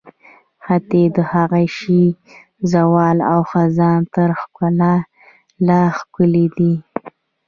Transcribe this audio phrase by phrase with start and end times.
[0.67, 2.03] حتی د هغه شي
[2.73, 4.95] زوال او خزان تر ښکلا
[5.67, 6.73] لا ښکلی دی.